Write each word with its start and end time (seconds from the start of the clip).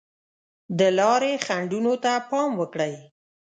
د 0.79 0.81
لارې 0.99 1.31
خنډونو 1.45 1.93
ته 2.03 2.11
پام 2.29 2.51
وکړئ. 2.61 2.93